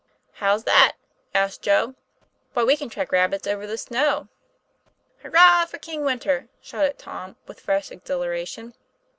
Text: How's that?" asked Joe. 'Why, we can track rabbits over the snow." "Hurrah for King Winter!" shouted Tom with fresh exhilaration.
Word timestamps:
How's 0.31 0.63
that?" 0.63 0.93
asked 1.35 1.61
Joe. 1.61 1.93
'Why, 2.53 2.63
we 2.63 2.75
can 2.75 2.89
track 2.89 3.11
rabbits 3.11 3.45
over 3.45 3.67
the 3.67 3.77
snow." 3.77 4.29
"Hurrah 5.21 5.65
for 5.67 5.77
King 5.77 6.03
Winter!" 6.03 6.47
shouted 6.59 6.97
Tom 6.97 7.35
with 7.45 7.59
fresh 7.59 7.91
exhilaration. 7.91 8.73